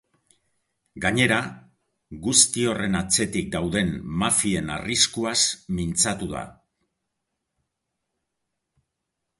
Gainera, 1.03 1.35
guzti 2.27 2.65
horren 2.71 2.99
atzetik 3.01 3.51
dauden 3.57 3.93
mafien 4.23 4.73
arriskuaz 4.79 5.37
mintzatu 5.81 6.33
da. 6.35 6.43